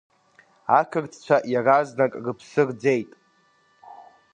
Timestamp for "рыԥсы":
2.23-2.61